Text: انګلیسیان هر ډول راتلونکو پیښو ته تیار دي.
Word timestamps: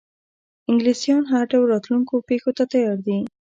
انګلیسیان 0.69 1.23
هر 1.31 1.43
ډول 1.51 1.65
راتلونکو 1.73 2.13
پیښو 2.29 2.51
ته 2.57 2.63
تیار 2.71 2.97
دي. 3.05 3.17